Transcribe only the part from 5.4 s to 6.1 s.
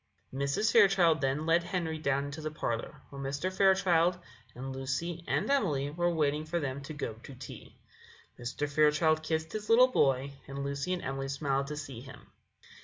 Emily were